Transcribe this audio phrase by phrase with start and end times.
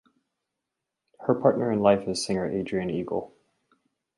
[1.27, 3.35] Her partner in life is singer Adrian Eagle.